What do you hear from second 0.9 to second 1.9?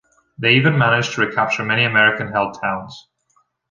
to recapture many